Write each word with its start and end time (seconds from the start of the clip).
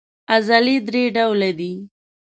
عضلې 0.33 0.75
درې 0.87 1.03
ډوله 1.15 1.51
دي. 1.59 1.73